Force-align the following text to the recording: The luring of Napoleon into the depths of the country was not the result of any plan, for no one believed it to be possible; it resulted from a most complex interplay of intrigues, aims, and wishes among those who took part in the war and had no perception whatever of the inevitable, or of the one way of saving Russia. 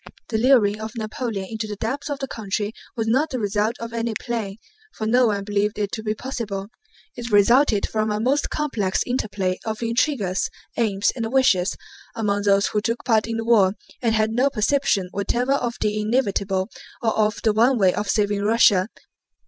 The 0.29 0.39
luring 0.39 0.81
of 0.81 0.95
Napoleon 0.97 1.45
into 1.47 1.67
the 1.67 1.75
depths 1.75 2.09
of 2.09 2.17
the 2.17 2.27
country 2.27 2.73
was 2.97 3.05
not 3.05 3.29
the 3.29 3.37
result 3.37 3.75
of 3.79 3.93
any 3.93 4.15
plan, 4.19 4.55
for 4.95 5.05
no 5.05 5.27
one 5.27 5.43
believed 5.43 5.77
it 5.77 5.91
to 5.91 6.01
be 6.01 6.15
possible; 6.15 6.69
it 7.15 7.29
resulted 7.29 7.87
from 7.87 8.09
a 8.09 8.19
most 8.19 8.49
complex 8.49 9.03
interplay 9.05 9.59
of 9.63 9.83
intrigues, 9.83 10.49
aims, 10.75 11.11
and 11.15 11.31
wishes 11.31 11.77
among 12.15 12.41
those 12.45 12.65
who 12.65 12.81
took 12.81 13.05
part 13.05 13.27
in 13.27 13.37
the 13.37 13.45
war 13.45 13.75
and 14.01 14.15
had 14.15 14.31
no 14.31 14.49
perception 14.49 15.07
whatever 15.11 15.53
of 15.53 15.75
the 15.81 16.01
inevitable, 16.01 16.69
or 17.03 17.15
of 17.15 17.39
the 17.43 17.53
one 17.53 17.77
way 17.77 17.93
of 17.93 18.09
saving 18.09 18.41
Russia. 18.41 18.87